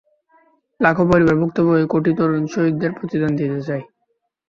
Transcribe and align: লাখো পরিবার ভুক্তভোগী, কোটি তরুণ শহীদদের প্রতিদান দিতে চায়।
লাখো 0.79 1.03
পরিবার 1.09 1.35
ভুক্তভোগী, 1.41 1.85
কোটি 1.93 2.11
তরুণ 2.17 2.43
শহীদদের 2.53 2.91
প্রতিদান 2.97 3.31
দিতে 3.39 3.59
চায়। 3.67 3.83